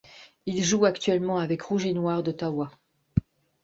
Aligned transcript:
Il 0.47 0.63
joue 0.63 0.85
actuellement 0.85 1.37
avec 1.37 1.61
Rouge 1.61 1.85
et 1.85 1.93
Noir 1.93 2.23
d'Ottawa. 2.23 2.71